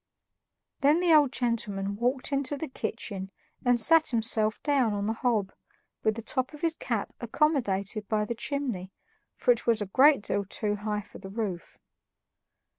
Then 0.79 0.99
the 0.99 1.13
old 1.13 1.31
gentleman 1.31 1.95
walked 1.95 2.31
into 2.31 2.57
the 2.57 2.67
kitchen 2.67 3.29
and 3.63 3.79
sat 3.79 4.07
himself 4.07 4.59
down 4.63 4.93
on 4.93 5.05
the 5.05 5.13
hob, 5.13 5.53
with 6.01 6.15
the 6.15 6.23
top 6.23 6.55
of 6.55 6.61
his 6.61 6.73
cap 6.73 7.13
accommodated 7.19 8.11
up 8.11 8.27
the 8.27 8.33
chimney, 8.33 8.91
for 9.35 9.51
it 9.51 9.67
was 9.67 9.79
a 9.79 9.85
great 9.85 10.23
deal 10.23 10.43
too 10.43 10.77
high 10.77 11.01
for 11.01 11.19
the 11.19 11.29
roof. 11.29 11.77